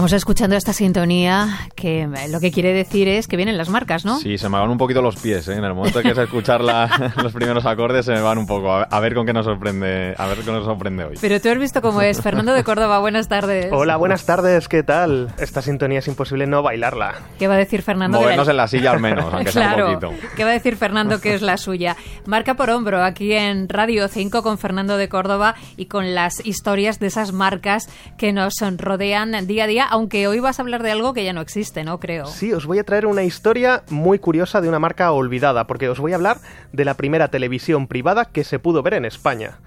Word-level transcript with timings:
Estamos 0.00 0.14
escuchando 0.14 0.56
esta 0.56 0.72
sintonía 0.72 1.68
que 1.74 2.08
lo 2.30 2.40
que 2.40 2.50
quiere 2.50 2.72
decir 2.72 3.06
es 3.06 3.28
que 3.28 3.36
vienen 3.36 3.58
las 3.58 3.68
marcas, 3.68 4.06
¿no? 4.06 4.18
Sí, 4.18 4.38
se 4.38 4.48
me 4.48 4.58
van 4.58 4.70
un 4.70 4.78
poquito 4.78 5.02
los 5.02 5.16
pies, 5.16 5.46
¿eh? 5.48 5.52
En 5.52 5.64
el 5.64 5.74
momento 5.74 6.00
que 6.00 6.12
es 6.12 6.16
escuchar 6.16 6.62
los 7.22 7.32
primeros 7.34 7.66
acordes 7.66 8.06
se 8.06 8.12
me 8.12 8.22
van 8.22 8.38
un 8.38 8.46
poco. 8.46 8.72
A 8.72 9.00
ver, 9.00 9.12
con 9.12 9.26
qué 9.26 9.34
nos 9.34 9.44
sorprende, 9.44 10.14
a 10.16 10.26
ver 10.26 10.38
qué 10.38 10.50
nos 10.52 10.64
sorprende 10.64 11.04
hoy. 11.04 11.18
Pero 11.20 11.38
tú 11.38 11.50
has 11.50 11.58
visto 11.58 11.82
cómo 11.82 12.00
es. 12.00 12.22
Fernando 12.22 12.54
de 12.54 12.64
Córdoba, 12.64 12.98
buenas 13.00 13.28
tardes. 13.28 13.68
Hola, 13.70 13.98
buenas 13.98 14.24
tardes, 14.24 14.68
¿qué 14.68 14.82
tal? 14.82 15.34
Esta 15.36 15.60
sintonía 15.60 15.98
es 15.98 16.08
imposible 16.08 16.46
no 16.46 16.62
bailarla. 16.62 17.16
¿Qué 17.38 17.46
va 17.46 17.56
a 17.56 17.58
decir 17.58 17.82
Fernando? 17.82 18.22
Movernos 18.22 18.48
en 18.48 18.56
la 18.56 18.68
silla 18.68 18.92
al 18.92 19.00
menos, 19.00 19.26
aunque 19.30 19.52
sea 19.52 19.74
un 19.84 19.98
poquito. 20.00 20.28
¿Qué 20.34 20.44
va 20.44 20.50
a 20.50 20.54
decir 20.54 20.76
Fernando 20.76 21.20
que 21.20 21.34
es 21.34 21.42
la 21.42 21.58
suya? 21.58 21.94
Marca 22.24 22.54
por 22.54 22.70
hombro 22.70 23.04
aquí 23.04 23.34
en 23.34 23.68
Radio 23.68 24.08
5 24.08 24.42
con 24.42 24.56
Fernando 24.56 24.96
de 24.96 25.10
Córdoba 25.10 25.56
y 25.76 25.86
con 25.86 26.14
las 26.14 26.46
historias 26.46 27.00
de 27.00 27.08
esas 27.08 27.32
marcas 27.32 27.90
que 28.16 28.32
nos 28.32 28.54
rodean 28.78 29.46
día 29.46 29.64
a 29.64 29.66
día, 29.66 29.89
aunque 29.90 30.28
hoy 30.28 30.40
vas 30.40 30.58
a 30.58 30.62
hablar 30.62 30.82
de 30.82 30.92
algo 30.92 31.12
que 31.12 31.24
ya 31.24 31.32
no 31.32 31.40
existe, 31.40 31.84
¿no? 31.84 32.00
Creo. 32.00 32.26
Sí, 32.26 32.52
os 32.52 32.64
voy 32.64 32.78
a 32.78 32.84
traer 32.84 33.06
una 33.06 33.24
historia 33.24 33.82
muy 33.90 34.18
curiosa 34.18 34.60
de 34.60 34.68
una 34.68 34.78
marca 34.78 35.10
olvidada, 35.12 35.66
porque 35.66 35.88
os 35.88 35.98
voy 35.98 36.12
a 36.12 36.14
hablar 36.14 36.38
de 36.72 36.84
la 36.84 36.94
primera 36.94 37.28
televisión 37.28 37.88
privada 37.88 38.24
que 38.24 38.44
se 38.44 38.58
pudo 38.58 38.82
ver 38.82 38.94
en 38.94 39.04
España. 39.04 39.58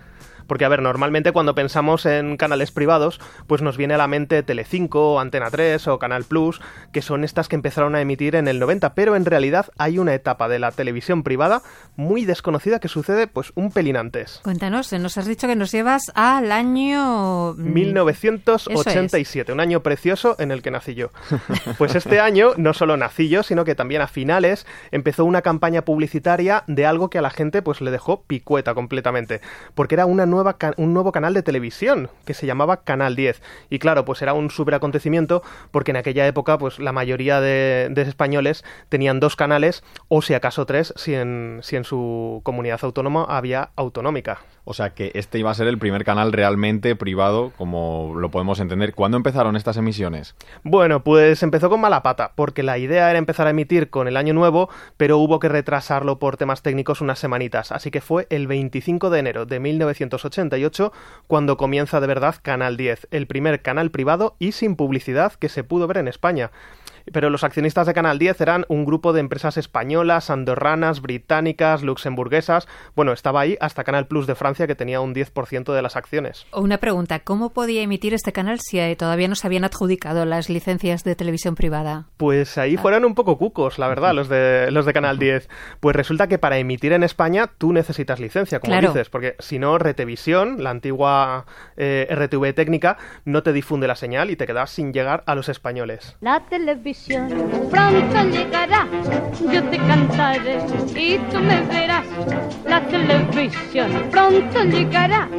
Porque, 0.48 0.66
a 0.66 0.70
ver, 0.70 0.82
normalmente 0.82 1.32
cuando 1.32 1.56
pensamos 1.56 2.06
en 2.06 2.38
canales 2.38 2.72
privados, 2.72 3.20
pues 3.48 3.62
nos 3.62 3.78
viene 3.78 3.94
a 3.94 3.98
la 3.98 4.08
mente 4.08 4.44
Telecinco, 4.44 5.20
Antena 5.20 5.50
3 5.50 5.88
o 5.88 6.00
Canal 6.00 6.24
Plus, 6.24 6.62
que 6.92 7.02
son 7.02 7.24
estas 7.24 7.48
que 7.48 7.56
empezaron 7.56 7.96
a 7.96 8.02
emitir 8.02 8.36
en 8.36 8.48
el 8.48 8.60
90, 8.60 8.94
pero 8.94 9.16
en 9.16 9.26
realidad 9.26 9.68
hay 9.78 10.00
una 10.00 10.14
etapa 10.14 10.48
de 10.48 10.60
la 10.60 10.72
televisión 10.72 11.24
privada 11.24 11.62
muy 11.95 12.26
desconocida 12.26 12.80
que 12.80 12.88
sucede 12.88 13.28
pues 13.28 13.52
un 13.56 13.72
pelín 13.72 13.98
antes. 13.98 14.42
Cuéntanos, 14.44 14.92
nos 14.94 15.17
has 15.17 15.26
dicho 15.26 15.48
que 15.48 15.56
nos 15.56 15.72
llevas 15.72 16.12
al 16.16 16.52
año 16.52 17.54
1987, 17.56 19.52
mm, 19.52 19.54
un 19.54 19.60
año 19.60 19.84
precioso 19.84 20.36
en 20.39 20.52
el 20.52 20.62
que 20.62 20.72
nací 20.72 20.95
yo. 20.95 21.10
Pues 21.78 21.95
este 21.95 22.20
año 22.20 22.52
no 22.58 22.73
solo 22.73 22.98
nací 22.98 23.30
yo, 23.30 23.44
sino 23.44 23.66
que 23.66 23.76
también 23.76 24.02
a 24.02 24.08
finales 24.08 24.66
empezó 24.92 25.26
una 25.26 25.42
campaña 25.42 25.84
publicitaria 25.84 26.64
de 26.67 26.86
algo 26.86 27.10
que 27.10 27.17
a 27.17 27.22
la 27.22 27.30
gente 27.30 27.62
pues 27.62 27.82
le 27.82 27.92
dejó 27.92 28.23
picueta 28.23 28.73
completamente, 28.73 29.42
porque 29.76 29.95
era 29.95 30.06
una 30.06 30.26
un 30.78 30.94
nuevo 30.94 31.12
canal 31.12 31.34
de 31.34 31.44
televisión 31.44 32.09
que 32.26 32.34
se 32.34 32.45
llamaba 32.45 32.84
Canal 32.84 33.16
10. 33.16 33.42
Y 33.70 33.80
claro, 33.80 34.06
pues 34.06 34.22
era 34.22 34.34
un 34.34 34.50
súper 34.50 34.76
acontecimiento 34.76 35.44
porque 35.72 35.92
en 35.92 35.98
aquella 35.98 36.28
época 36.28 36.58
pues 36.58 36.80
la 36.80 36.92
mayoría 36.92 37.39
de, 37.39 37.92
españoles 37.95 38.64
tenían 38.89 39.20
dos 39.20 39.36
canales 39.36 39.84
o 40.08 40.22
si 40.22 40.34
acaso 40.34 40.66
tres 40.66 40.94
si 40.98 41.14
en, 41.14 41.59
si 41.61 41.76
en 41.76 41.84
su 41.84 42.42
comunidad 42.44 42.80
autónoma 42.84 43.26
había 43.30 43.70
autonómica. 43.76 44.39
O 44.66 44.73
sea 44.73 44.92
que 44.92 45.11
este 45.14 45.39
iba 45.39 45.52
a 45.52 45.56
ser 45.56 45.67
el 45.67 45.78
primer 45.78 46.06
canal 46.06 46.31
realmente 46.31 46.95
privado, 46.95 47.52
como 47.58 48.14
lo 48.17 48.31
podemos 48.31 48.59
entender. 48.59 48.94
¿Cuándo 48.94 49.17
empezaron 49.17 49.55
estas 49.55 49.78
emisiones? 49.78 50.36
Bueno, 50.64 51.03
pues 51.03 51.44
empezó 51.44 51.70
con 51.70 51.81
mala 51.81 52.03
pata, 52.03 52.31
porque 52.36 52.64
la 52.64 52.78
idea 52.78 53.09
era 53.09 53.20
empezar 53.20 53.47
a 53.47 53.50
emitir 53.50 53.89
con 53.89 54.08
el 54.08 54.16
año 54.16 54.33
nuevo, 54.33 54.70
pero 54.95 55.17
hubo 55.17 55.39
que 55.39 55.50
retrasarlo 55.50 56.17
por 56.17 56.38
temas 56.38 56.61
técnicos 56.61 57.02
unas 57.02 57.20
semanitas. 57.20 57.72
Así 57.72 57.92
que 57.92 58.02
fue 58.02 58.28
el 58.30 58.47
25 58.47 59.09
de 59.09 59.20
enero 59.20 59.45
de 59.45 59.59
1988 59.59 60.94
cuando 61.27 61.58
comienza 61.58 62.00
de 62.00 62.08
verdad 62.08 62.36
Canal 62.42 62.77
10, 62.77 63.08
el 63.11 63.27
primer 63.27 63.61
canal 63.61 63.92
privado 63.92 64.36
y 64.39 64.53
sin 64.53 64.75
publicidad 64.75 65.33
que 65.33 65.50
se 65.50 65.64
pudo 65.64 65.88
ver 65.88 65.98
en 65.98 66.08
España 66.08 66.52
pero 67.12 67.30
los 67.30 67.44
accionistas 67.44 67.88
de 67.88 67.94
Canal 67.94 68.20
10 68.20 68.42
eran 68.42 68.66
un 68.68 68.86
grupo 68.86 69.14
de 69.14 69.20
empresas 69.20 69.58
españolas, 69.58 70.30
andorranas, 70.30 71.02
británicas, 71.02 71.84
luxemburguesas. 71.84 72.68
Bueno, 72.95 73.12
estaba 73.12 73.42
ahí 73.42 73.58
hasta 73.60 73.84
Canal 73.84 74.08
Plus 74.08 74.28
de 74.28 74.36
Francia 74.36 74.68
que 74.68 74.76
tenía 74.76 75.02
un 75.02 75.14
10% 75.14 75.73
de 75.73 75.82
las 75.82 75.95
acciones. 75.95 76.45
Una 76.54 76.77
pregunta, 76.77 77.20
¿cómo 77.20 77.50
podía 77.50 77.82
emitir 77.82 78.14
este 78.14 78.32
canal 78.32 78.60
si 78.60 78.80
eh, 78.80 78.95
todavía 78.95 79.27
no 79.27 79.36
se 79.36 79.48
habían 79.48 79.64
adjudicado 79.64 80.26
las 80.26 80.50
licencias 80.50 81.04
de 81.04 81.16
televisión 81.16 81.55
privada? 81.55 82.05
Pues 82.17 82.58
ahí 82.58 82.77
fueron 82.77 83.06
un 83.06 83.16
poco 83.16 83.38
cucos, 83.38 83.80
la 83.80 83.88
verdad, 83.88 84.14
los 84.14 84.30
de 84.30 84.70
los 84.72 84.86
de 84.86 84.94
Canal 84.94 85.20
10. 85.20 85.50
Pues 85.80 85.95
resulta 85.95 86.27
que 86.27 86.38
para 86.38 86.58
emitir 86.58 86.94
en 86.94 87.04
España 87.04 87.48
tú 87.58 87.73
necesitas 87.73 88.20
licencia, 88.20 88.60
como 88.60 88.80
dices, 88.80 89.10
porque 89.10 89.36
si 89.39 89.60
no 89.60 89.77
Retevisión, 89.77 90.64
la 90.64 90.70
antigua 90.70 91.45
eh, 91.77 92.08
RTV 92.10 92.54
técnica, 92.54 92.98
no 93.26 93.44
te 93.44 93.54
difunde 93.54 93.88
la 93.88 93.95
señal 93.95 94.32
y 94.32 94.36
te 94.36 94.45
quedas 94.45 94.70
sin 94.70 94.94
llegar 94.94 95.23
a 95.26 95.36
los 95.36 95.50
españoles. 95.50 96.16
La 96.22 96.42
televisión 96.42 96.92
pronto 97.70 98.23
llegará, 98.30 98.87
yo 99.52 99.64
te 99.64 99.77
cantaré 99.77 100.59
y 100.95 101.17
tú 101.31 101.39
me 101.39 101.61
verás. 101.61 102.05
La 102.67 102.81
televisión 102.87 103.92
pronto 104.11 104.64
llegará, 104.64 105.30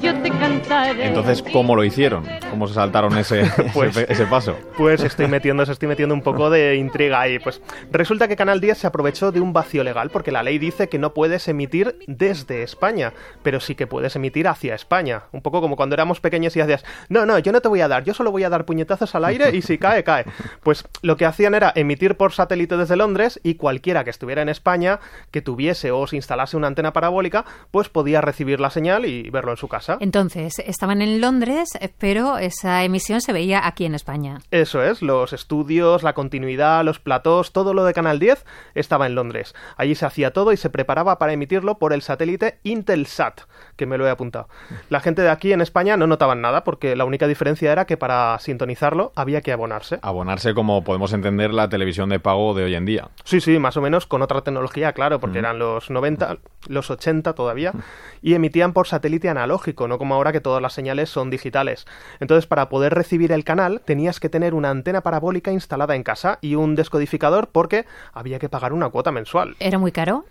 yo 0.00 0.14
te 0.20 0.30
cantaré. 0.30 1.06
Entonces, 1.06 1.42
¿cómo 1.52 1.74
lo 1.74 1.84
hicieron? 1.84 2.24
¿Cómo 2.50 2.66
se 2.68 2.74
saltaron 2.74 3.16
ese, 3.18 3.50
pues, 3.74 3.96
ese, 3.96 4.26
paso? 4.26 4.56
Pues 4.76 5.02
estoy 5.02 5.28
metiendo, 5.28 5.62
estoy 5.62 5.88
metiendo 5.88 6.14
un 6.14 6.22
poco 6.22 6.50
de 6.50 6.76
intriga 6.76 7.20
ahí. 7.20 7.38
Pues 7.38 7.60
resulta 7.90 8.28
que 8.28 8.36
Canal 8.36 8.60
10 8.60 8.78
se 8.78 8.86
aprovechó 8.86 9.32
de 9.32 9.40
un 9.40 9.52
vacío 9.52 9.84
legal 9.84 10.10
porque 10.10 10.32
la 10.32 10.42
ley 10.42 10.58
dice 10.58 10.88
que 10.88 10.98
no 10.98 11.14
puedes 11.14 11.48
emitir 11.48 11.98
desde 12.06 12.62
España, 12.62 13.12
pero 13.42 13.60
sí 13.60 13.74
que 13.74 13.86
puedes 13.86 14.16
emitir 14.16 14.48
hacia 14.48 14.74
España. 14.74 15.24
Un 15.32 15.42
poco 15.42 15.60
como 15.60 15.76
cuando 15.76 15.94
éramos 15.94 16.20
pequeños 16.20 16.56
y 16.56 16.60
hacías, 16.60 16.84
no, 17.08 17.26
no, 17.26 17.38
yo 17.38 17.52
no 17.52 17.60
te 17.60 17.68
voy 17.68 17.80
a 17.80 17.88
dar, 17.88 18.04
yo 18.04 18.14
solo 18.14 18.30
voy 18.30 18.44
a 18.44 18.50
dar 18.50 18.64
puñetazos 18.64 19.14
al 19.14 19.24
aire 19.24 19.54
y 19.54 19.62
si 19.62 19.78
cae, 19.78 20.04
cae. 20.04 20.24
Pues 20.62 20.84
lo 21.02 21.16
que 21.16 21.26
hacían 21.26 21.54
era 21.54 21.72
emitir 21.74 22.16
por 22.16 22.32
satélite 22.32 22.76
desde 22.76 22.96
Londres 22.96 23.40
y 23.42 23.54
cualquiera 23.54 24.04
que 24.04 24.10
estuviera 24.10 24.42
en 24.42 24.48
España, 24.48 25.00
que 25.30 25.42
tuviese 25.42 25.90
o 25.90 26.06
se 26.06 26.16
instalase 26.16 26.56
una 26.56 26.66
antena 26.66 26.92
parabólica, 26.92 27.44
pues 27.70 27.88
podía 27.88 28.20
recibir 28.20 28.60
la 28.60 28.70
señal 28.70 29.06
y 29.06 29.30
verlo 29.30 29.52
en 29.52 29.56
su 29.56 29.68
casa. 29.68 29.98
Entonces, 30.00 30.58
estaban 30.60 31.02
en 31.02 31.20
Londres, 31.20 31.70
pero 31.98 32.38
esa 32.38 32.84
emisión 32.84 33.20
se 33.20 33.32
veía 33.32 33.66
aquí 33.66 33.84
en 33.84 33.94
España. 33.94 34.40
Eso 34.50 34.82
es, 34.82 35.02
los 35.02 35.32
estudios, 35.32 36.02
la 36.02 36.14
continuidad, 36.14 36.84
los 36.84 36.98
platós, 36.98 37.52
todo 37.52 37.74
lo 37.74 37.84
de 37.84 37.94
Canal 37.94 38.18
10 38.18 38.44
estaba 38.74 39.06
en 39.06 39.14
Londres. 39.14 39.54
Allí 39.76 39.94
se 39.94 40.06
hacía 40.06 40.32
todo 40.32 40.52
y 40.52 40.56
se 40.56 40.70
preparaba 40.70 41.18
para 41.18 41.32
emitirlo 41.32 41.78
por 41.78 41.92
el 41.92 42.02
satélite 42.02 42.58
Intelsat, 42.62 43.42
que 43.76 43.86
me 43.86 43.98
lo 43.98 44.06
he 44.06 44.10
apuntado. 44.10 44.48
La 44.88 45.00
gente 45.00 45.22
de 45.22 45.30
aquí 45.30 45.52
en 45.52 45.60
España 45.60 45.96
no 45.96 46.06
notaban 46.06 46.40
nada 46.40 46.64
porque 46.64 46.96
la 46.96 47.04
única 47.04 47.26
diferencia 47.26 47.72
era 47.72 47.86
que 47.86 47.96
para 47.96 48.38
sintonizarlo 48.38 49.12
había 49.14 49.40
que 49.40 49.52
abonarse. 49.52 49.98
Abonarse 50.02 50.54
como 50.54 50.82
podemos 50.88 51.12
entender 51.12 51.52
la 51.52 51.68
televisión 51.68 52.08
de 52.08 52.18
pago 52.18 52.54
de 52.54 52.64
hoy 52.64 52.74
en 52.74 52.86
día. 52.86 53.10
Sí, 53.22 53.42
sí, 53.42 53.58
más 53.58 53.76
o 53.76 53.82
menos 53.82 54.06
con 54.06 54.22
otra 54.22 54.40
tecnología, 54.40 54.94
claro, 54.94 55.20
porque 55.20 55.38
eran 55.38 55.58
los 55.58 55.90
90, 55.90 56.38
los 56.66 56.90
80 56.90 57.34
todavía, 57.34 57.74
y 58.22 58.32
emitían 58.32 58.72
por 58.72 58.86
satélite 58.86 59.28
analógico, 59.28 59.86
no 59.86 59.98
como 59.98 60.14
ahora 60.14 60.32
que 60.32 60.40
todas 60.40 60.62
las 60.62 60.72
señales 60.72 61.10
son 61.10 61.28
digitales. 61.28 61.86
Entonces, 62.20 62.46
para 62.46 62.70
poder 62.70 62.94
recibir 62.94 63.32
el 63.32 63.44
canal, 63.44 63.82
tenías 63.84 64.18
que 64.18 64.30
tener 64.30 64.54
una 64.54 64.70
antena 64.70 65.02
parabólica 65.02 65.52
instalada 65.52 65.94
en 65.94 66.04
casa 66.04 66.38
y 66.40 66.54
un 66.54 66.74
descodificador 66.74 67.50
porque 67.52 67.84
había 68.14 68.38
que 68.38 68.48
pagar 68.48 68.72
una 68.72 68.88
cuota 68.88 69.12
mensual. 69.12 69.56
¿Era 69.60 69.76
muy 69.76 69.92
caro? 69.92 70.24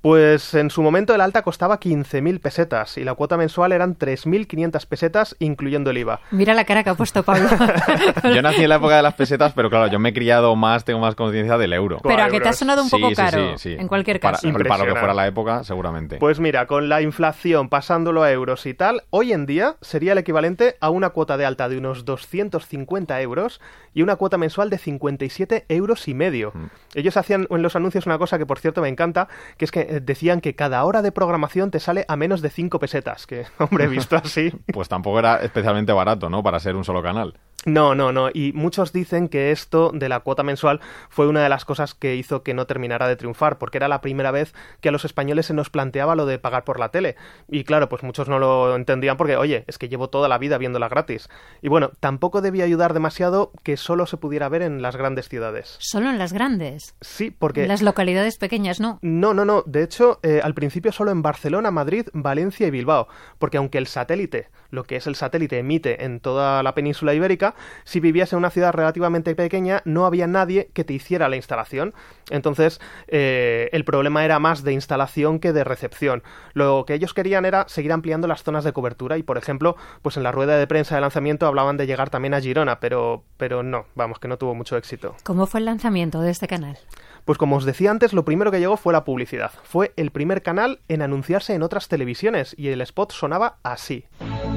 Pues 0.00 0.54
en 0.54 0.70
su 0.70 0.80
momento 0.82 1.14
el 1.14 1.20
alta 1.20 1.42
costaba 1.42 1.78
15.000 1.78 2.40
pesetas 2.40 2.96
y 2.96 3.04
la 3.04 3.14
cuota 3.14 3.36
mensual 3.36 3.72
eran 3.72 3.98
3.500 3.98 4.86
pesetas 4.86 5.36
incluyendo 5.40 5.90
el 5.90 5.98
IVA. 5.98 6.20
Mira 6.30 6.54
la 6.54 6.64
cara 6.64 6.82
que 6.82 6.88
ha 6.88 6.94
puesto 6.94 7.22
Pablo. 7.22 7.50
yo 8.24 8.40
nací 8.40 8.62
en 8.62 8.70
la 8.70 8.76
época 8.76 8.96
de 8.96 9.02
las 9.02 9.12
pesetas, 9.12 9.52
pero 9.52 9.68
claro, 9.68 9.88
yo 9.88 9.98
me 9.98 10.08
he 10.08 10.12
criado 10.14 10.56
más, 10.56 10.86
tengo 10.86 11.00
más 11.00 11.14
conciencia 11.14 11.58
del 11.58 11.74
euro. 11.74 11.98
Pero 12.02 12.22
a 12.22 12.28
que 12.28 12.40
te 12.40 12.48
ha 12.48 12.54
sonado 12.54 12.82
un 12.82 12.88
poco 12.88 13.10
caro, 13.14 13.58
sí, 13.58 13.74
sí, 13.74 13.76
en 13.78 13.88
cualquier 13.88 14.20
caso. 14.20 14.50
Para, 14.50 14.64
para, 14.64 14.84
lo 14.84 14.94
que 14.94 14.98
fuera 14.98 15.12
la 15.12 15.26
época, 15.26 15.64
seguramente. 15.64 16.16
Pues 16.16 16.40
mira, 16.40 16.66
con 16.66 16.88
la 16.88 17.02
inflación 17.02 17.68
pasándolo 17.68 18.22
a 18.22 18.32
euros 18.32 18.64
y 18.64 18.72
tal, 18.72 19.02
hoy 19.10 19.34
en 19.34 19.44
día 19.44 19.76
sería 19.82 20.12
el 20.12 20.18
equivalente 20.18 20.76
a 20.80 20.88
una 20.88 21.10
cuota 21.10 21.36
de 21.36 21.44
alta 21.44 21.68
de 21.68 21.76
unos 21.76 22.06
250 22.06 23.20
euros 23.20 23.60
y 23.92 24.02
una 24.02 24.16
cuota 24.16 24.38
mensual 24.38 24.70
de 24.70 24.78
57 24.78 25.66
euros 25.68 26.08
y 26.08 26.14
medio. 26.14 26.52
Mm. 26.54 26.66
Ellos 26.94 27.16
hacían 27.16 27.46
en 27.50 27.62
los 27.62 27.76
anuncios 27.76 28.06
una 28.06 28.18
cosa 28.18 28.38
que 28.38 28.46
por 28.46 28.58
cierto 28.58 28.80
me 28.80 28.88
encanta, 28.88 29.28
que 29.60 29.66
es 29.66 29.72
que 29.72 29.80
eh, 29.80 30.00
decían 30.00 30.40
que 30.40 30.54
cada 30.54 30.82
hora 30.86 31.02
de 31.02 31.12
programación 31.12 31.70
te 31.70 31.80
sale 31.80 32.06
a 32.08 32.16
menos 32.16 32.40
de 32.40 32.48
5 32.48 32.78
pesetas, 32.78 33.26
que 33.26 33.44
hombre, 33.58 33.88
visto 33.88 34.16
así. 34.16 34.50
pues 34.72 34.88
tampoco 34.88 35.18
era 35.18 35.36
especialmente 35.42 35.92
barato, 35.92 36.30
¿no? 36.30 36.42
Para 36.42 36.58
ser 36.60 36.76
un 36.76 36.84
solo 36.84 37.02
canal. 37.02 37.38
No, 37.66 37.94
no, 37.94 38.10
no. 38.10 38.30
Y 38.32 38.52
muchos 38.54 38.92
dicen 38.92 39.28
que 39.28 39.50
esto 39.50 39.90
de 39.92 40.08
la 40.08 40.20
cuota 40.20 40.42
mensual 40.42 40.80
fue 41.10 41.26
una 41.26 41.42
de 41.42 41.48
las 41.50 41.64
cosas 41.64 41.94
que 41.94 42.16
hizo 42.16 42.42
que 42.42 42.54
no 42.54 42.66
terminara 42.66 43.06
de 43.06 43.16
triunfar, 43.16 43.58
porque 43.58 43.76
era 43.76 43.88
la 43.88 44.00
primera 44.00 44.30
vez 44.30 44.54
que 44.80 44.88
a 44.88 44.92
los 44.92 45.04
españoles 45.04 45.46
se 45.46 45.54
nos 45.54 45.68
planteaba 45.68 46.14
lo 46.14 46.24
de 46.24 46.38
pagar 46.38 46.64
por 46.64 46.80
la 46.80 46.90
tele. 46.90 47.16
Y 47.48 47.64
claro, 47.64 47.88
pues 47.88 48.02
muchos 48.02 48.28
no 48.28 48.38
lo 48.38 48.74
entendían 48.74 49.18
porque, 49.18 49.36
oye, 49.36 49.64
es 49.66 49.76
que 49.76 49.88
llevo 49.88 50.08
toda 50.08 50.28
la 50.28 50.38
vida 50.38 50.56
viéndola 50.56 50.88
gratis. 50.88 51.28
Y 51.60 51.68
bueno, 51.68 51.90
tampoco 52.00 52.40
debía 52.40 52.64
ayudar 52.64 52.94
demasiado 52.94 53.52
que 53.62 53.76
solo 53.76 54.06
se 54.06 54.16
pudiera 54.16 54.48
ver 54.48 54.62
en 54.62 54.80
las 54.80 54.96
grandes 54.96 55.28
ciudades. 55.28 55.76
¿Solo 55.80 56.08
en 56.08 56.18
las 56.18 56.32
grandes? 56.32 56.94
Sí, 57.02 57.30
porque... 57.30 57.62
En 57.62 57.68
las 57.68 57.82
localidades 57.82 58.38
pequeñas, 58.38 58.80
¿no? 58.80 58.98
No, 59.02 59.34
no, 59.34 59.44
no. 59.44 59.62
De 59.66 59.82
hecho, 59.82 60.18
eh, 60.22 60.40
al 60.42 60.54
principio 60.54 60.92
solo 60.92 61.10
en 61.10 61.20
Barcelona, 61.20 61.70
Madrid, 61.70 62.08
Valencia 62.14 62.66
y 62.66 62.70
Bilbao. 62.70 63.08
Porque 63.38 63.58
aunque 63.58 63.78
el 63.78 63.86
satélite, 63.86 64.48
lo 64.70 64.84
que 64.84 64.96
es 64.96 65.06
el 65.06 65.14
satélite, 65.14 65.58
emite 65.58 66.04
en 66.04 66.20
toda 66.20 66.62
la 66.62 66.74
península 66.74 67.14
ibérica, 67.14 67.54
si 67.84 68.00
vivías 68.00 68.32
en 68.32 68.38
una 68.38 68.50
ciudad 68.50 68.72
relativamente 68.72 69.34
pequeña, 69.34 69.82
no 69.84 70.06
había 70.06 70.26
nadie 70.26 70.70
que 70.72 70.84
te 70.84 70.94
hiciera 70.94 71.28
la 71.28 71.36
instalación. 71.36 71.94
Entonces, 72.30 72.80
eh, 73.08 73.68
el 73.72 73.84
problema 73.84 74.24
era 74.24 74.38
más 74.38 74.62
de 74.62 74.72
instalación 74.72 75.40
que 75.40 75.52
de 75.52 75.64
recepción. 75.64 76.22
Lo 76.52 76.84
que 76.86 76.94
ellos 76.94 77.14
querían 77.14 77.44
era 77.44 77.66
seguir 77.68 77.92
ampliando 77.92 78.28
las 78.28 78.42
zonas 78.42 78.64
de 78.64 78.72
cobertura 78.72 79.18
y, 79.18 79.22
por 79.22 79.38
ejemplo, 79.38 79.76
pues 80.02 80.16
en 80.16 80.22
la 80.22 80.32
rueda 80.32 80.56
de 80.56 80.66
prensa 80.66 80.94
de 80.94 81.00
lanzamiento 81.00 81.46
hablaban 81.46 81.76
de 81.76 81.86
llegar 81.86 82.10
también 82.10 82.34
a 82.34 82.40
Girona, 82.40 82.80
pero, 82.80 83.24
pero 83.36 83.62
no, 83.62 83.86
vamos, 83.94 84.18
que 84.18 84.28
no 84.28 84.38
tuvo 84.38 84.54
mucho 84.54 84.76
éxito. 84.76 85.16
¿Cómo 85.24 85.46
fue 85.46 85.60
el 85.60 85.66
lanzamiento 85.66 86.20
de 86.20 86.30
este 86.30 86.48
canal? 86.48 86.78
Pues 87.24 87.38
como 87.38 87.56
os 87.56 87.64
decía 87.64 87.90
antes, 87.90 88.12
lo 88.12 88.24
primero 88.24 88.50
que 88.50 88.60
llegó 88.60 88.76
fue 88.76 88.92
la 88.92 89.04
publicidad. 89.04 89.52
Fue 89.62 89.92
el 89.96 90.10
primer 90.10 90.42
canal 90.42 90.80
en 90.88 91.02
anunciarse 91.02 91.54
en 91.54 91.62
otras 91.62 91.88
televisiones 91.88 92.54
y 92.58 92.68
el 92.68 92.80
spot 92.80 93.12
sonaba 93.12 93.58
así. 93.62 94.06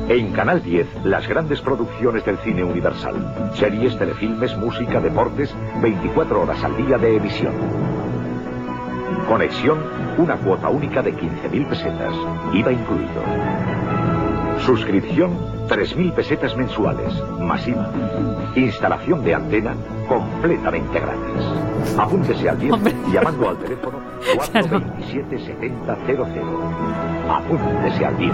En 0.10 0.34
Canal 0.34 0.62
10, 0.62 1.06
las 1.06 1.28
grandes 1.28 1.62
producciones 1.62 2.26
del 2.26 2.38
cine 2.40 2.64
universal. 2.64 3.52
Series, 3.56 3.98
telefilmes, 3.98 4.56
música, 4.58 5.00
deportes, 5.00 5.56
24 5.82 6.42
horas 6.42 6.64
al 6.64 6.76
día 6.76 6.98
de 6.98 7.16
emisión. 7.16 7.54
Conexión, 9.28 9.80
una 10.18 10.36
cuota 10.36 10.70
única 10.70 11.02
de 11.02 11.14
15.000 11.14 11.68
pesetas, 11.70 12.14
IVA 12.54 12.72
incluido. 12.74 13.24
Suscripción, 14.66 15.32
3.000 15.70 16.14
pesetas 16.14 16.56
mensuales, 16.58 17.14
masiva. 17.40 17.90
Instalación 18.56 19.24
de 19.24 19.36
antena 19.36 19.74
completamente 20.08 21.00
gratis. 21.00 21.98
Apúntese 21.98 22.50
al 22.50 22.60
10 22.60 22.74
llamando 23.12 23.50
al 23.50 23.58
teléfono 23.58 24.00
427 24.36 25.40
7000. 25.40 26.42
Apúntese 27.30 28.06
al 28.06 28.18
10. 28.18 28.34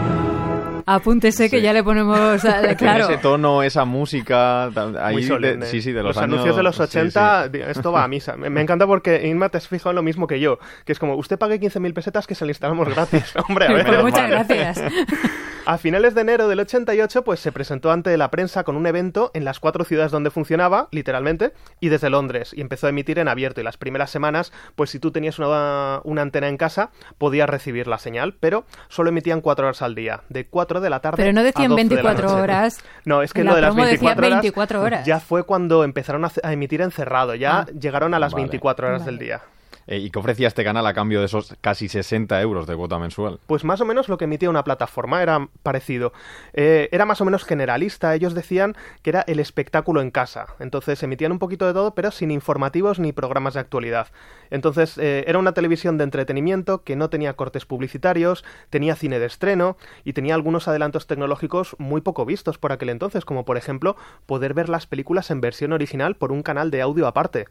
Apúntese 0.85 1.49
que 1.49 1.61
ya 1.61 1.73
le 1.73 1.83
ponemos, 1.83 2.41
claro. 2.77 3.05
ese 3.05 3.17
tono, 3.17 3.63
esa 3.63 3.85
música, 3.85 4.65
ahí 5.01 5.23
sí, 5.63 5.81
sí, 5.81 5.91
de 5.91 6.03
los, 6.03 6.17
anuncios 6.17 6.55
de 6.55 6.63
los 6.63 6.79
80, 6.79 7.49
esto 7.67 7.91
va 7.91 8.03
a 8.03 8.07
misa. 8.07 8.35
Me, 8.37 8.61
encanta 8.61 8.85
porque 8.87 9.27
Inma 9.27 9.49
te 9.49 9.57
has 9.57 9.67
fijado 9.67 9.91
en 9.91 9.95
lo 9.97 10.03
mismo 10.03 10.27
que 10.27 10.39
yo, 10.39 10.59
que 10.85 10.91
es 10.91 10.99
como, 10.99 11.15
usted 11.15 11.37
pague 11.37 11.59
15.000 11.59 11.93
pesetas 11.93 12.27
que 12.27 12.35
se 12.35 12.45
le 12.45 12.51
instalamos 12.51 12.87
gratis. 12.89 13.33
Hombre, 13.47 13.67
a 13.67 13.73
ver. 13.73 13.85
Pues 13.85 14.03
muchas 14.03 14.29
gracias. 14.29 14.81
A 15.65 15.77
finales 15.77 16.15
de 16.15 16.21
enero 16.21 16.47
del 16.47 16.61
88, 16.61 17.23
pues 17.23 17.39
se 17.39 17.51
presentó 17.51 17.91
ante 17.91 18.17
la 18.17 18.31
prensa 18.31 18.63
con 18.63 18.75
un 18.75 18.87
evento 18.87 19.29
en 19.35 19.45
las 19.45 19.59
cuatro 19.59 19.83
ciudades 19.83 20.11
donde 20.11 20.31
funcionaba, 20.31 20.87
literalmente, 20.91 21.53
y 21.79 21.89
desde 21.89 22.09
Londres, 22.09 22.53
y 22.55 22.61
empezó 22.61 22.87
a 22.87 22.89
emitir 22.89 23.19
en 23.19 23.27
abierto. 23.27 23.61
Y 23.61 23.63
las 23.63 23.77
primeras 23.77 24.09
semanas, 24.09 24.51
pues 24.75 24.89
si 24.89 24.97
tú 24.99 25.11
tenías 25.11 25.37
una, 25.37 26.01
una 26.05 26.23
antena 26.23 26.47
en 26.47 26.57
casa, 26.57 26.89
podías 27.19 27.47
recibir 27.47 27.87
la 27.87 27.99
señal, 27.99 28.35
pero 28.39 28.65
solo 28.87 29.09
emitían 29.09 29.41
cuatro 29.41 29.67
horas 29.67 29.83
al 29.83 29.93
día, 29.93 30.21
de 30.29 30.47
4 30.47 30.68
de 30.79 30.89
la 30.89 30.99
tarde 30.99 31.17
Pero 31.17 31.33
no 31.33 31.43
decían 31.43 31.75
24 31.75 32.35
horas. 32.35 32.79
No, 33.05 33.23
es 33.23 33.33
que 33.33 33.43
lo 33.43 33.55
de 33.55 33.61
las 33.61 33.75
24 33.75 34.27
horas, 34.27 34.41
24 34.41 34.81
horas, 34.81 35.05
ya 35.05 35.19
fue 35.19 35.43
cuando 35.43 35.83
empezaron 35.83 36.25
a, 36.25 36.51
emitir 36.51 36.81
encerrado, 36.81 37.33
ya 37.33 37.61
ah. 37.61 37.65
llegaron 37.67 38.13
a 38.13 38.19
las 38.19 38.35
24 38.35 38.87
horas 38.87 39.05
del 39.05 39.17
día. 39.17 39.41
Eh, 39.89 39.97
¿Y 39.97 40.11
qué 40.11 40.19
ofrecía 40.19 40.47
este 40.47 40.63
canal 40.63 40.85
a 40.85 40.93
cambio 40.93 41.19
de 41.19 41.25
esos 41.25 41.55
casi 41.61 41.89
60 41.89 42.39
euros 42.43 42.67
de 42.67 42.75
cuota 42.75 42.99
mensual? 42.99 43.39
Pues 43.47 43.63
más 43.63 43.81
o 43.81 43.85
menos 43.85 44.07
lo 44.07 44.19
que 44.19 44.25
emitía 44.25 44.47
una 44.51 44.63
plataforma 44.63 45.23
era 45.23 45.49
parecido. 45.63 46.13
Eh, 46.53 46.89
era 46.91 47.05
más 47.05 47.21
o 47.21 47.25
menos 47.25 47.43
generalista. 47.43 48.13
Ellos 48.13 48.35
decían 48.35 48.75
que 49.01 49.09
era 49.09 49.21
el 49.21 49.39
espectáculo 49.39 50.01
en 50.01 50.11
casa. 50.11 50.45
Entonces 50.59 51.01
emitían 51.01 51.31
un 51.31 51.39
poquito 51.39 51.65
de 51.65 51.73
todo, 51.73 51.95
pero 51.95 52.11
sin 52.11 52.29
informativos 52.29 52.99
ni 52.99 53.13
programas 53.13 53.55
de 53.55 53.61
actualidad. 53.61 54.09
Entonces 54.51 54.99
eh, 54.99 55.23
era 55.25 55.39
una 55.39 55.53
televisión 55.53 55.97
de 55.97 56.03
entretenimiento 56.03 56.83
que 56.83 56.95
no 56.95 57.09
tenía 57.09 57.33
cortes 57.33 57.65
publicitarios, 57.65 58.45
tenía 58.69 58.95
cine 58.95 59.17
de 59.17 59.25
estreno 59.25 59.75
y 60.03 60.13
tenía 60.13 60.35
algunos 60.35 60.67
adelantos 60.67 61.07
tecnológicos 61.07 61.75
muy 61.79 62.01
poco 62.01 62.25
vistos 62.25 62.59
por 62.59 62.71
aquel 62.71 62.89
entonces, 62.89 63.25
como 63.25 63.43
por 63.43 63.57
ejemplo 63.57 63.95
poder 64.27 64.53
ver 64.53 64.69
las 64.69 64.85
películas 64.85 65.31
en 65.31 65.41
versión 65.41 65.73
original 65.73 66.15
por 66.15 66.31
un 66.31 66.43
canal 66.43 66.69
de 66.69 66.83
audio 66.83 67.07
aparte. 67.07 67.47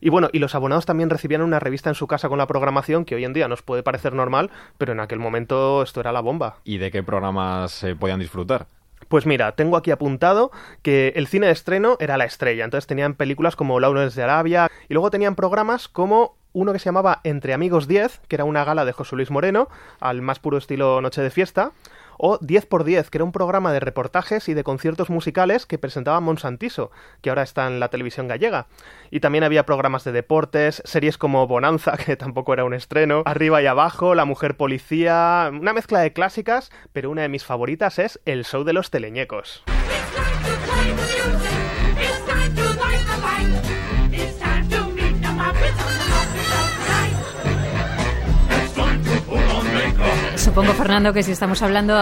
Y 0.00 0.08
bueno, 0.08 0.28
y 0.32 0.38
los 0.38 0.54
abonados 0.54 0.86
también 0.86 1.10
recibían 1.10 1.42
una 1.42 1.60
revista 1.60 1.90
en 1.90 1.94
su 1.94 2.06
casa 2.06 2.28
con 2.28 2.38
la 2.38 2.46
programación 2.46 3.04
que 3.04 3.14
hoy 3.14 3.24
en 3.24 3.32
día 3.32 3.48
nos 3.48 3.62
puede 3.62 3.82
parecer 3.82 4.14
normal, 4.14 4.50
pero 4.78 4.92
en 4.92 5.00
aquel 5.00 5.18
momento 5.18 5.82
esto 5.82 6.00
era 6.00 6.12
la 6.12 6.20
bomba. 6.20 6.56
¿Y 6.64 6.78
de 6.78 6.90
qué 6.90 7.02
programas 7.02 7.72
se 7.72 7.94
podían 7.94 8.20
disfrutar? 8.20 8.66
Pues 9.08 9.26
mira, 9.26 9.52
tengo 9.52 9.76
aquí 9.76 9.90
apuntado 9.90 10.52
que 10.82 11.12
el 11.16 11.26
cine 11.26 11.46
de 11.46 11.52
estreno 11.52 11.96
era 12.00 12.16
la 12.16 12.24
estrella. 12.24 12.64
Entonces 12.64 12.86
tenían 12.86 13.14
películas 13.14 13.56
como 13.56 13.80
Launes 13.80 14.14
de 14.14 14.22
Arabia 14.22 14.70
y 14.88 14.94
luego 14.94 15.10
tenían 15.10 15.34
programas 15.34 15.88
como 15.88 16.36
uno 16.52 16.72
que 16.72 16.78
se 16.78 16.86
llamaba 16.86 17.20
Entre 17.24 17.52
Amigos 17.52 17.88
10, 17.88 18.20
que 18.28 18.36
era 18.36 18.44
una 18.44 18.64
gala 18.64 18.84
de 18.84 18.92
José 18.92 19.16
Luis 19.16 19.30
Moreno, 19.30 19.68
al 20.00 20.22
más 20.22 20.38
puro 20.38 20.58
estilo 20.58 21.00
Noche 21.00 21.22
de 21.22 21.30
Fiesta 21.30 21.72
o 22.22 22.38
10x10, 22.40 23.08
que 23.08 23.18
era 23.18 23.24
un 23.24 23.32
programa 23.32 23.72
de 23.72 23.80
reportajes 23.80 24.48
y 24.48 24.54
de 24.54 24.62
conciertos 24.62 25.08
musicales 25.08 25.64
que 25.64 25.78
presentaba 25.78 26.20
Monsantiso, 26.20 26.90
que 27.22 27.30
ahora 27.30 27.42
está 27.42 27.66
en 27.66 27.80
la 27.80 27.88
televisión 27.88 28.28
gallega. 28.28 28.66
Y 29.10 29.20
también 29.20 29.42
había 29.42 29.64
programas 29.64 30.04
de 30.04 30.12
deportes, 30.12 30.82
series 30.84 31.16
como 31.16 31.46
Bonanza, 31.46 31.96
que 32.04 32.16
tampoco 32.16 32.52
era 32.52 32.64
un 32.64 32.74
estreno, 32.74 33.22
Arriba 33.24 33.62
y 33.62 33.66
Abajo, 33.66 34.14
La 34.14 34.26
Mujer 34.26 34.56
Policía, 34.56 35.50
una 35.50 35.72
mezcla 35.72 36.00
de 36.00 36.12
clásicas, 36.12 36.70
pero 36.92 37.10
una 37.10 37.22
de 37.22 37.30
mis 37.30 37.44
favoritas 37.44 37.98
es 37.98 38.20
El 38.26 38.44
Show 38.44 38.64
de 38.64 38.74
los 38.74 38.90
Teleñecos. 38.90 39.64
Supongo, 50.40 50.72
Fernando, 50.72 51.12
que 51.12 51.22
si 51.22 51.32
estamos 51.32 51.60
hablando 51.60 51.94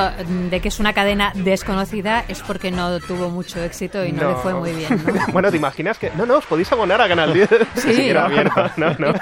de 0.48 0.60
que 0.60 0.68
es 0.68 0.78
una 0.78 0.92
cadena 0.92 1.32
desconocida 1.34 2.24
es 2.28 2.40
porque 2.40 2.70
no 2.70 3.00
tuvo 3.00 3.30
mucho 3.30 3.60
éxito 3.60 4.04
y 4.04 4.12
no, 4.12 4.28
le 4.28 4.34
fue 4.36 4.54
muy 4.54 4.70
bien. 4.72 5.02
bueno, 5.32 5.50
¿te 5.50 5.56
imaginas 5.56 5.98
que.? 5.98 6.12
No, 6.16 6.24
no, 6.24 6.36
os 6.36 6.46
podéis 6.46 6.70
abonar 6.70 7.00
a 7.00 7.08
Canal 7.08 7.34
10. 7.34 7.48
Sí, 7.74 8.12
no, 8.76 8.94
no, 8.98 9.14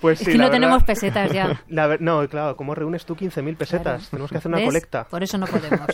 Pues 0.00 0.20
es 0.22 0.28
que 0.28 0.38
no 0.38 0.50
tenemos 0.50 0.82
pesetas 0.82 1.30
ya. 1.30 1.62
no, 1.68 2.28
claro, 2.28 2.56
¿cómo 2.56 2.74
reúnes 2.74 3.04
tú 3.04 3.14
15.000 3.14 3.56
pesetas? 3.56 4.10
Tenemos 4.10 4.30
que 4.32 4.38
hacer 4.38 4.52
una 4.52 4.64
colecta. 4.64 5.04
Por 5.04 5.22
eso 5.22 5.38
no 5.38 5.46
podemos. 5.46 5.86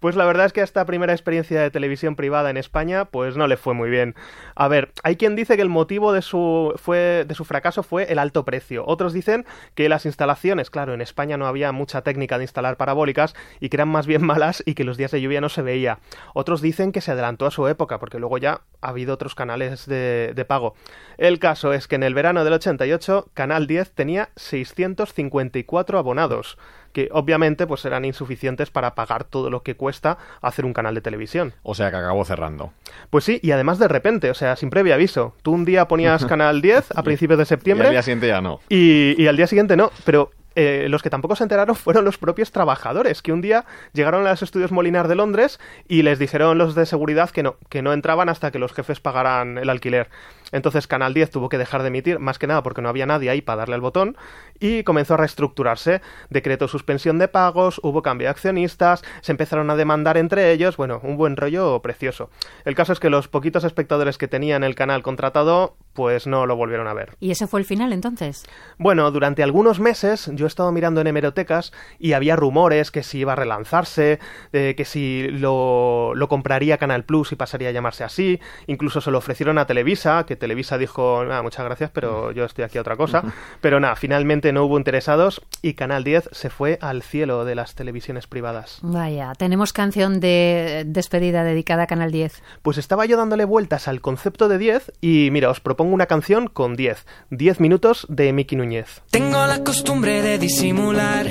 pues 0.00 0.14
la 0.14 0.26
verdad 0.26 0.46
es 0.46 0.52
que 0.52 0.60
esta 0.60 0.84
primera 0.84 1.14
experiencia 1.14 1.62
de 1.62 1.70
televisión 1.70 2.16
privada 2.16 2.50
en 2.50 2.58
España, 2.58 3.06
pues 3.06 3.36
no 3.36 3.46
le 3.46 3.56
fue 3.56 3.72
muy 3.72 3.88
bien. 3.88 4.14
A 4.54 4.68
ver, 4.68 4.92
hay 5.02 5.16
quien 5.16 5.36
dice 5.36 5.56
que 5.56 5.62
el 5.62 5.70
motivo 5.70 6.12
de 6.12 6.20
su, 6.20 6.74
fue, 6.76 7.24
de 7.26 7.34
su 7.34 7.46
fracaso 7.46 7.82
fue 7.82 8.12
el 8.12 8.18
alto 8.18 8.44
precio. 8.44 8.84
Otros 8.86 9.14
dicen 9.14 9.46
que 9.74 9.88
las 9.88 10.04
instalaciones, 10.04 10.68
claro, 10.68 10.92
en 10.92 11.00
España 11.00 11.38
no 11.38 11.45
había 11.48 11.72
mucha 11.72 12.02
técnica 12.02 12.38
de 12.38 12.44
instalar 12.44 12.76
parabólicas 12.76 13.34
y 13.60 13.68
que 13.68 13.76
eran 13.76 13.88
más 13.88 14.06
bien 14.06 14.24
malas 14.26 14.62
y 14.66 14.74
que 14.74 14.84
los 14.84 14.96
días 14.96 15.10
de 15.10 15.20
lluvia 15.20 15.40
no 15.40 15.48
se 15.48 15.62
veía. 15.62 15.98
Otros 16.34 16.60
dicen 16.60 16.92
que 16.92 17.00
se 17.00 17.12
adelantó 17.12 17.46
a 17.46 17.50
su 17.50 17.66
época, 17.68 17.98
porque 17.98 18.18
luego 18.18 18.38
ya 18.38 18.62
ha 18.80 18.88
habido 18.88 19.14
otros 19.14 19.34
canales 19.34 19.86
de, 19.86 20.32
de 20.34 20.44
pago. 20.44 20.74
El 21.18 21.38
caso 21.38 21.72
es 21.72 21.88
que 21.88 21.96
en 21.96 22.02
el 22.02 22.14
verano 22.14 22.44
del 22.44 22.54
88, 22.54 23.30
Canal 23.34 23.66
10 23.66 23.92
tenía 23.92 24.30
654 24.36 25.98
abonados 25.98 26.58
que 26.96 27.10
obviamente 27.12 27.66
pues 27.66 27.84
eran 27.84 28.06
insuficientes 28.06 28.70
para 28.70 28.94
pagar 28.94 29.24
todo 29.24 29.50
lo 29.50 29.62
que 29.62 29.76
cuesta 29.76 30.16
hacer 30.40 30.64
un 30.64 30.72
canal 30.72 30.94
de 30.94 31.02
televisión. 31.02 31.52
O 31.62 31.74
sea 31.74 31.90
que 31.90 31.98
acabó 31.98 32.24
cerrando. 32.24 32.72
Pues 33.10 33.22
sí, 33.22 33.38
y 33.42 33.50
además 33.50 33.78
de 33.78 33.86
repente, 33.86 34.30
o 34.30 34.34
sea, 34.34 34.56
sin 34.56 34.70
previo 34.70 34.94
aviso. 34.94 35.34
Tú 35.42 35.52
un 35.52 35.66
día 35.66 35.88
ponías 35.88 36.24
Canal 36.26 36.62
10 36.62 36.96
a 36.96 37.02
principios 37.02 37.38
de 37.38 37.44
septiembre. 37.44 37.84
Y 37.84 37.88
al 37.88 37.92
día 37.92 38.02
siguiente 38.02 38.28
ya 38.28 38.40
no. 38.40 38.60
Y, 38.70 39.14
y 39.22 39.26
al 39.26 39.36
día 39.36 39.46
siguiente 39.46 39.76
no, 39.76 39.90
pero 40.06 40.30
eh, 40.56 40.88
los 40.88 41.02
que 41.02 41.10
tampoco 41.10 41.36
se 41.36 41.44
enteraron 41.44 41.76
fueron 41.76 42.04
los 42.04 42.18
propios 42.18 42.50
trabajadores, 42.50 43.22
que 43.22 43.32
un 43.32 43.42
día 43.42 43.66
llegaron 43.92 44.26
a 44.26 44.30
los 44.30 44.42
estudios 44.42 44.72
Molinar 44.72 45.06
de 45.06 45.14
Londres 45.14 45.60
y 45.86 46.02
les 46.02 46.18
dijeron 46.18 46.58
los 46.58 46.74
de 46.74 46.86
seguridad 46.86 47.30
que 47.30 47.42
no, 47.42 47.56
que 47.68 47.82
no 47.82 47.92
entraban 47.92 48.28
hasta 48.28 48.50
que 48.50 48.58
los 48.58 48.72
jefes 48.72 48.98
pagaran 48.98 49.58
el 49.58 49.70
alquiler. 49.70 50.08
Entonces 50.52 50.86
Canal 50.86 51.12
10 51.12 51.30
tuvo 51.30 51.48
que 51.48 51.58
dejar 51.58 51.82
de 51.82 51.88
emitir, 51.88 52.18
más 52.18 52.38
que 52.38 52.46
nada 52.46 52.62
porque 52.62 52.80
no 52.80 52.88
había 52.88 53.06
nadie 53.06 53.30
ahí 53.30 53.42
para 53.42 53.58
darle 53.58 53.74
al 53.74 53.80
botón, 53.80 54.16
y 54.58 54.82
comenzó 54.84 55.14
a 55.14 55.18
reestructurarse. 55.18 56.00
Decretó 56.30 56.68
suspensión 56.68 57.18
de 57.18 57.28
pagos, 57.28 57.80
hubo 57.82 58.02
cambio 58.02 58.26
de 58.26 58.30
accionistas, 58.30 59.04
se 59.20 59.32
empezaron 59.32 59.68
a 59.70 59.76
demandar 59.76 60.16
entre 60.16 60.52
ellos, 60.52 60.76
bueno, 60.76 61.00
un 61.02 61.16
buen 61.16 61.36
rollo 61.36 61.80
precioso. 61.82 62.30
El 62.64 62.74
caso 62.74 62.92
es 62.92 63.00
que 63.00 63.10
los 63.10 63.28
poquitos 63.28 63.64
espectadores 63.64 64.18
que 64.18 64.28
tenían 64.28 64.64
el 64.64 64.74
canal 64.74 65.02
contratado, 65.02 65.76
pues 65.92 66.26
no 66.26 66.46
lo 66.46 66.56
volvieron 66.56 66.86
a 66.86 66.94
ver. 66.94 67.16
¿Y 67.20 67.30
ese 67.30 67.46
fue 67.46 67.60
el 67.60 67.66
final 67.66 67.92
entonces? 67.92 68.44
Bueno, 68.78 69.10
durante 69.10 69.42
algunos 69.42 69.80
meses 69.80 70.30
yo 70.34 70.45
he 70.46 70.48
estado 70.48 70.72
mirando 70.72 71.00
en 71.00 71.06
hemerotecas 71.06 71.72
y 71.98 72.12
había 72.12 72.36
rumores 72.36 72.90
que 72.90 73.02
si 73.02 73.18
iba 73.18 73.32
a 73.32 73.36
relanzarse, 73.36 74.18
que 74.52 74.84
si 74.84 75.28
lo, 75.28 76.14
lo 76.14 76.28
compraría 76.28 76.78
Canal 76.78 77.04
Plus 77.04 77.32
y 77.32 77.36
pasaría 77.36 77.68
a 77.68 77.72
llamarse 77.72 78.04
así, 78.04 78.40
incluso 78.66 79.00
se 79.00 79.10
lo 79.10 79.18
ofrecieron 79.18 79.58
a 79.58 79.66
Televisa, 79.66 80.24
que 80.26 80.36
Televisa 80.36 80.78
dijo, 80.78 81.24
muchas 81.42 81.64
gracias, 81.64 81.90
pero 81.92 82.32
yo 82.32 82.44
estoy 82.44 82.64
aquí 82.64 82.78
a 82.78 82.80
otra 82.80 82.96
cosa. 82.96 83.22
Pero 83.60 83.80
nada, 83.80 83.96
finalmente 83.96 84.52
no 84.52 84.64
hubo 84.64 84.78
interesados 84.78 85.42
y 85.62 85.74
Canal 85.74 86.04
10 86.04 86.30
se 86.32 86.50
fue 86.50 86.78
al 86.80 87.02
cielo 87.02 87.44
de 87.44 87.54
las 87.54 87.74
televisiones 87.74 88.26
privadas. 88.26 88.78
Vaya, 88.82 89.32
tenemos 89.36 89.72
canción 89.72 90.20
de 90.20 90.84
despedida 90.86 91.44
dedicada 91.44 91.84
a 91.84 91.86
Canal 91.86 92.12
10. 92.12 92.42
Pues 92.62 92.78
estaba 92.78 93.06
yo 93.06 93.16
dándole 93.16 93.44
vueltas 93.44 93.88
al 93.88 94.00
concepto 94.00 94.48
de 94.48 94.58
10 94.58 94.92
y 95.00 95.28
mira, 95.32 95.50
os 95.50 95.60
propongo 95.60 95.94
una 95.94 96.06
canción 96.06 96.48
con 96.48 96.74
10. 96.74 97.06
10 97.30 97.60
minutos 97.60 98.06
de 98.08 98.32
Miki 98.32 98.56
Núñez. 98.56 99.02
Tengo 99.10 99.46
la 99.46 99.62
costumbre 99.64 100.22
de 100.22 100.35
disimular. 100.38 101.26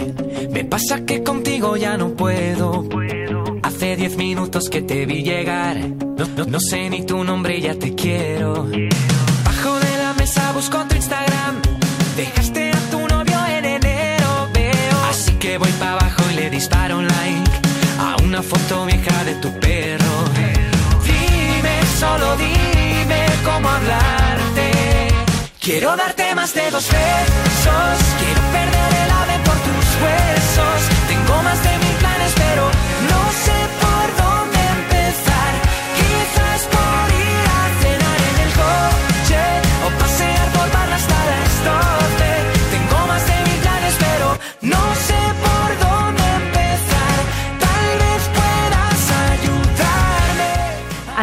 Me 0.52 0.66
pasa 0.66 1.06
que 1.06 1.24
contigo 1.24 1.78
ya 1.78 1.98
no 1.98 2.10
puedo 2.16 2.88
hace 3.64 3.96
diez 3.96 4.16
minutos 4.16 4.70
que 4.70 4.82
te 4.82 5.06
vi 5.06 5.24
llegar. 5.24 5.78
No, 6.48 6.60
sé 6.60 6.90
ni 6.90 7.06
tu 7.06 7.24
nombre 7.24 7.60
ya 7.60 7.76
te 7.76 7.94
quiero. 7.96 8.68
Bajo 9.44 9.80
de 9.80 9.98
la 9.98 10.14
mesa 10.18 10.52
busco 10.54 10.78
tu 10.88 10.96
Instagram. 10.96 11.62
Dejaste 12.16 12.72
a 12.72 12.80
tu 12.92 13.00
novio 13.08 13.40
en 13.58 13.66
enero, 13.66 14.50
veo. 14.54 14.98
Así 15.10 15.34
que 15.34 15.58
voy 15.58 15.72
para 15.80 15.94
abajo 15.94 16.24
y 16.32 16.36
le 16.36 16.50
disparo 16.50 17.00
un 17.00 17.08
like 17.08 17.52
a 18.00 18.16
una 18.24 18.42
foto 18.42 18.86
vieja 18.86 19.24
de 19.26 19.36
tu 19.36 19.52
perro. 19.60 20.16
Dime, 21.04 21.76
solo 22.00 22.38
dime 22.38 23.26
cómo 23.44 23.68
hablarte. 23.70 24.72
Quiero 25.60 25.96
darte 25.98 26.36
más 26.36 26.54
de 26.54 26.72
dos 26.72 26.88
besos. 26.88 27.98
Quiero 28.20 28.42
perder 28.52 28.95
Tengo 31.08 31.44
más 31.44 31.62
de 31.64 31.78
mil 31.78 31.96
planes, 31.98 32.34
pero 32.36 32.66
no 33.10 33.32
sé 33.32 33.65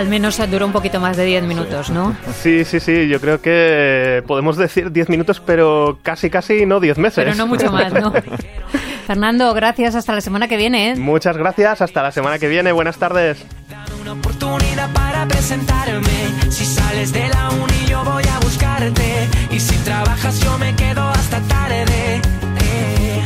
Al 0.02 0.08
menos 0.08 0.36
duró 0.50 0.66
un 0.66 0.72
poquito 0.72 0.98
más 0.98 1.16
de 1.16 1.24
10 1.24 1.44
minutos, 1.44 1.88
¿no? 1.88 2.16
Sí, 2.42 2.64
sí, 2.64 2.80
sí. 2.80 3.06
Yo 3.06 3.20
creo 3.20 3.40
que 3.40 4.24
podemos 4.26 4.56
decir 4.56 4.90
10 4.90 5.08
minutos, 5.08 5.38
pero 5.38 6.00
casi, 6.02 6.28
casi 6.28 6.66
no 6.66 6.80
10 6.80 6.98
meses. 6.98 7.24
Pero 7.24 7.36
no 7.36 7.46
mucho 7.46 7.70
más, 7.70 7.92
¿no? 7.92 8.12
Fernando, 9.06 9.54
gracias. 9.54 9.94
Hasta 9.94 10.12
la 10.12 10.20
semana 10.20 10.48
que 10.48 10.56
viene. 10.56 10.90
¿eh? 10.90 10.96
Muchas 10.96 11.36
gracias. 11.36 11.82
Hasta 11.82 12.02
la 12.02 12.10
semana 12.10 12.40
que 12.40 12.48
viene. 12.48 12.72
Buenas 12.72 12.96
tardes. 12.96 13.46
Una 14.00 14.14
oportunidad 14.14 14.92
para 14.92 15.24
presentarme. 15.28 16.50
Si 16.50 16.64
sales 16.64 17.12
de 17.12 17.28
la 17.28 17.50
uni, 17.50 17.86
yo 17.88 18.02
voy 18.02 18.24
a 18.24 18.40
buscarte. 18.40 19.28
Y 19.52 19.60
si 19.60 19.76
trabajas, 19.84 20.40
yo 20.40 20.58
me 20.58 20.74
quedo 20.74 21.08
hasta 21.10 21.38
tarde. 21.42 21.84
Eh. 22.60 23.22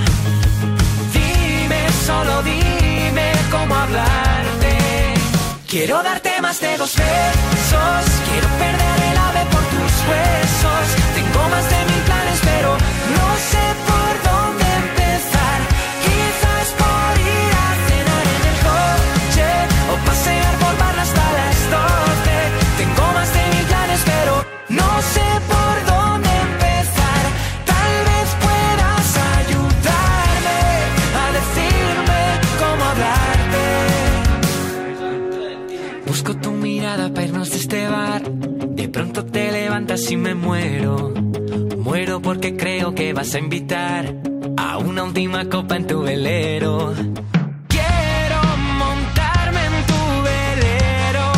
Dime, 1.15 1.89
solo 2.05 2.43
dime 2.43 3.33
cómo 3.51 3.75
hablarte. 3.75 4.56
Quiero 5.69 6.01
darte 6.01 6.41
más 6.41 6.61
de 6.61 6.77
dos 6.77 6.95
besos. 6.95 8.05
Quiero 8.31 8.49
perder 8.57 9.11
el 9.11 9.19
ave 9.19 9.45
por 9.51 9.63
tus 9.65 9.93
huesos. 10.09 10.87
Tengo 11.15 11.49
más 11.49 11.69
de 11.69 11.85
mil 11.93 12.06
Busco 36.07 36.37
tu 36.37 36.53
mirada 36.53 37.13
para 37.13 37.27
irnos 37.27 37.51
de 37.51 37.57
este 37.57 37.89
bar. 37.89 38.23
De 38.23 38.89
pronto 38.89 39.25
te 39.25 39.51
levantas 39.51 40.11
y 40.11 40.17
me 40.17 40.35
muero. 40.35 41.13
Muero 41.79 42.23
porque 42.23 42.57
creo 42.57 42.95
que 42.95 43.13
vas 43.13 43.35
a 43.35 43.39
invitar 43.39 44.15
a 44.57 44.79
una 44.79 45.05
última 45.05 45.49
copa 45.49 45.77
en 45.77 45.87
tu 45.87 46.03
velero. 46.03 46.95
Quiero 47.69 48.41
montarme 48.79 49.61
en 49.67 49.87
tu 49.91 50.01
velero. 50.29 51.33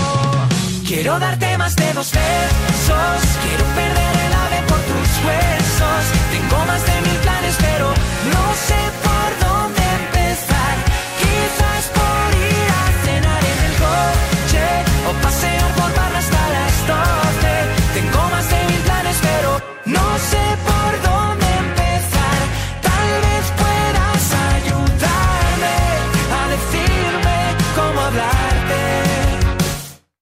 Quiero 0.86 1.18
darte 1.18 1.58
más 1.58 1.74
de 1.74 1.92
dos 1.94 2.12
besos. 2.12 3.20
Quiero 3.44 3.64
perder 3.74 4.14
el 4.26 4.32
ave 4.44 4.60
por 4.68 4.80
tus 4.90 5.10
huesos. 5.24 6.02
Tengo 6.32 6.66
más 6.66 6.86
de 6.86 7.10
mil 7.10 7.27